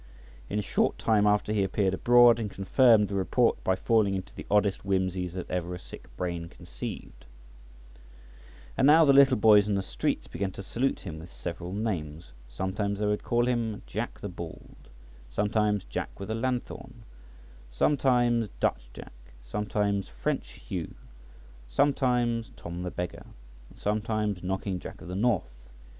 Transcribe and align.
In 0.49 0.57
a 0.57 0.63
short 0.63 0.97
time 0.97 1.27
after 1.27 1.53
he 1.53 1.63
appeared 1.63 1.93
abroad, 1.93 2.39
and 2.39 2.49
confirmed 2.49 3.07
the 3.07 3.13
report 3.13 3.63
by 3.63 3.75
falling 3.75 4.15
into 4.15 4.33
the 4.33 4.47
oddest 4.49 4.79
whimsies 4.83 5.33
that 5.33 5.47
ever 5.47 5.75
a 5.75 5.79
sick 5.79 6.07
brain 6.17 6.49
conceived. 6.49 7.27
And 8.75 8.87
now 8.87 9.05
the 9.05 9.13
little 9.13 9.37
boys 9.37 9.67
in 9.67 9.75
the 9.75 9.83
streets 9.83 10.25
began 10.25 10.49
to 10.53 10.63
salute 10.63 11.01
him 11.01 11.19
with 11.19 11.31
several 11.31 11.71
names. 11.71 12.31
Sometimes 12.49 12.97
they 12.97 13.05
would 13.05 13.21
call 13.23 13.45
him 13.47 13.83
Jack 13.85 14.19
the 14.21 14.27
Bald, 14.27 14.89
sometimes 15.29 15.83
Jack 15.83 16.19
with 16.19 16.31
a 16.31 16.33
Lanthorn, 16.33 17.03
sometimes 17.69 18.49
Dutch 18.59 18.89
Jack, 18.95 19.13
sometimes 19.43 20.07
French 20.07 20.49
Hugh, 20.67 20.95
sometimes 21.67 22.49
Tom 22.57 22.81
the 22.81 22.89
Beggar, 22.89 23.27
and 23.69 23.77
sometimes 23.77 24.41
Knocking 24.41 24.79
Jack 24.79 24.99
of 25.01 25.09
the 25.09 25.15
North. 25.15 25.69